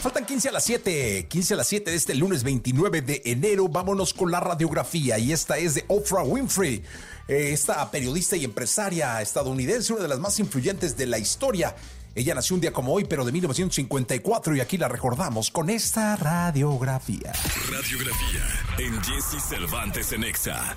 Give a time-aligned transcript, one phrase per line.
[0.00, 3.68] Faltan 15 a las 7, 15 a las 7 de este lunes 29 de enero.
[3.68, 6.84] Vámonos con la radiografía y esta es de Oprah Winfrey,
[7.26, 11.74] eh, esta periodista y empresaria estadounidense, una de las más influyentes de la historia.
[12.14, 16.14] Ella nació un día como hoy, pero de 1954 y aquí la recordamos con esta
[16.14, 17.32] radiografía.
[17.70, 18.44] Radiografía
[18.78, 20.76] en Jesse Cervantes en Exa.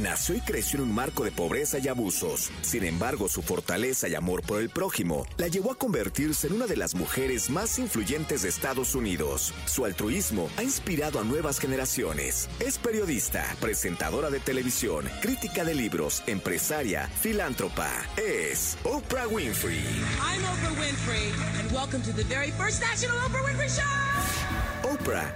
[0.00, 2.50] Nació y creció en un marco de pobreza y abusos.
[2.62, 6.66] Sin embargo, su fortaleza y amor por el prójimo la llevó a convertirse en una
[6.66, 9.52] de las mujeres más influyentes de Estados Unidos.
[9.66, 12.48] Su altruismo ha inspirado a nuevas generaciones.
[12.60, 17.90] Es periodista, presentadora de televisión, crítica de libros, empresaria, filántropa.
[18.16, 19.84] Es Oprah Winfrey.
[20.22, 24.39] I'm Oprah Winfrey, and welcome to the very first National Oprah Winfrey Show.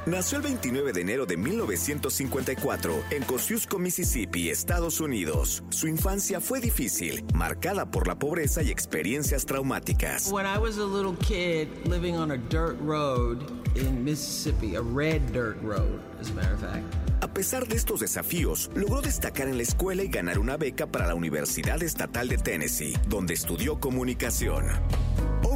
[0.06, 5.64] Nació el 29 de enero de 1954 en Kosciuszko, Mississippi, Estados Unidos.
[5.70, 10.30] Su infancia fue difícil, marcada por la pobreza y experiencias traumáticas.
[10.30, 13.38] When I was a little kid living on a dirt road
[13.74, 16.84] in Mississippi, a red dirt road, as a matter of fact.
[17.22, 21.06] A pesar de estos desafíos, logró destacar en la escuela y ganar una beca para
[21.06, 24.66] la Universidad Estatal de Tennessee, donde estudió comunicación.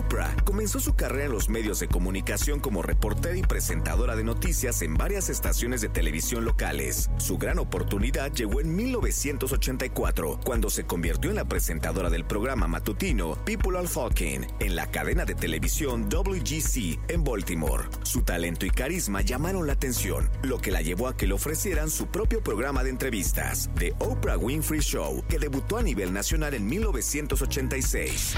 [0.08, 4.80] Oprah comenzó su carrera en los medios de comunicación como reportera y presentadora de noticias
[4.80, 7.10] en varias estaciones de televisión locales.
[7.18, 13.36] Su gran oportunidad llegó en 1984, cuando se convirtió en la presentadora del programa matutino
[13.44, 17.84] People Are Talking en la cadena de televisión WGC en Baltimore.
[18.02, 21.90] Su talento y carisma llamaron la atención, lo que la llevó a que le ofrecieran
[21.90, 26.64] su propio programa de entrevistas, The Oprah Winfrey Show, que debutó a nivel nacional en
[26.66, 28.36] 1986.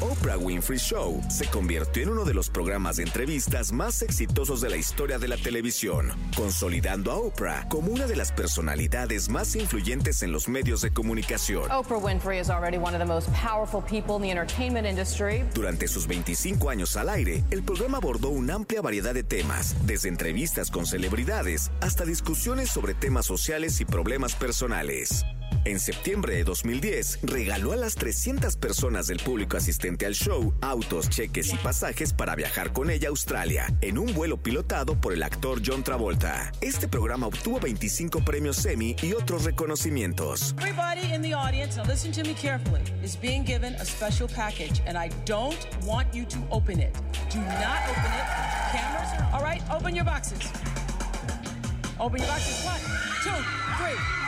[0.00, 4.70] Oprah Winfrey Show se convirtió en uno de los programas de entrevistas más exitosos de
[4.70, 10.22] la historia de la televisión, consolidando a Oprah como una de las personalidades más influyentes
[10.22, 11.70] en los medios de comunicación.
[11.70, 15.44] Oprah Winfrey is already one of the most powerful people in the entertainment industry.
[15.54, 20.08] Durante sus 25 años al aire, el programa abordó una amplia variedad de temas, desde
[20.08, 25.26] entrevistas con celebridades hasta discusiones sobre temas sociales y problemas personales.
[25.66, 31.10] En septiembre de 2010, regaló a las 300 personas del público asistente al show autos,
[31.10, 35.22] cheques y pasajes para viajar con ella a Australia, en un vuelo pilotado por el
[35.22, 36.50] actor John Travolta.
[36.62, 40.54] Este programa obtuvo 25 premios Emmy y otros reconocimientos.
[40.58, 44.80] Everybody in the audience, now listen to me carefully, is being given a special package,
[44.86, 46.94] and I don't want you to open it.
[47.30, 48.26] Do not open it.
[48.72, 50.40] Cameras, all right, open your boxes.
[52.00, 52.64] Open your boxes.
[52.64, 52.80] One,
[53.22, 53.44] two,
[53.76, 54.19] three.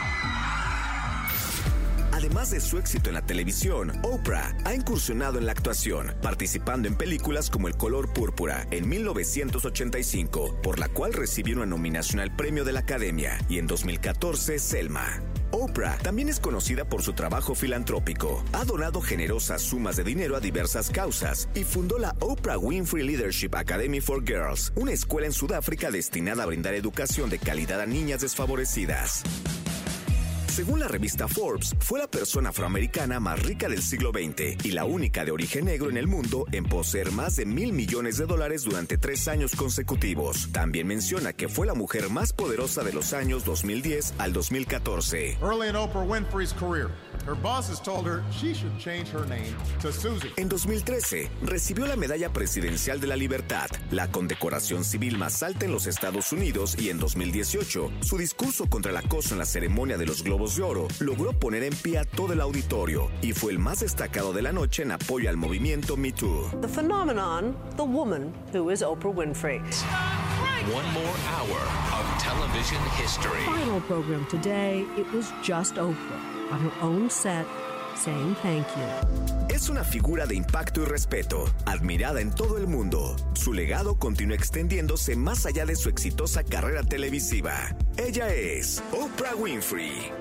[2.23, 6.95] Además de su éxito en la televisión, Oprah ha incursionado en la actuación, participando en
[6.95, 12.63] películas como El color púrpura en 1985, por la cual recibió una nominación al premio
[12.63, 15.21] de la Academia, y en 2014 Selma.
[15.51, 18.41] Oprah también es conocida por su trabajo filantrópico.
[18.53, 23.53] Ha donado generosas sumas de dinero a diversas causas y fundó la Oprah Winfrey Leadership
[23.53, 28.21] Academy for Girls, una escuela en Sudáfrica destinada a brindar educación de calidad a niñas
[28.21, 29.23] desfavorecidas.
[30.53, 34.85] Según la revista Forbes, fue la persona afroamericana más rica del siglo XX y la
[34.85, 38.61] única de origen negro en el mundo en poseer más de mil millones de dólares
[38.61, 40.49] durante tres años consecutivos.
[40.51, 45.39] También menciona que fue la mujer más poderosa de los años 2010 al 2014.
[45.41, 46.91] Early in Oprah Winfrey's career,
[47.25, 50.33] her bosses told her she should change her name to Susie.
[50.37, 55.71] En 2013, recibió la Medalla Presidencial de la Libertad, la condecoración civil más alta en
[55.71, 60.05] los Estados Unidos y en 2018, su discurso contra el acoso en la ceremonia de
[60.05, 63.59] los Globos de Oro logró poner en pie a todo el auditorio y fue el
[63.59, 66.49] más destacado de la noche en apoyo al movimiento Me Too.
[66.59, 69.61] The phenomenon, the woman who is Oprah Winfrey.
[70.73, 71.61] One more hour
[71.93, 73.39] of television history.
[73.45, 77.45] Final program today, it was just Oprah on her own set
[77.95, 79.47] saying thank you.
[79.47, 83.15] Es una figura de impacto y respeto, admirada en todo el mundo.
[83.33, 87.75] Su legado continúa extendiéndose más allá de su exitosa carrera televisiva.
[87.95, 90.11] Ella es Oprah Winfrey.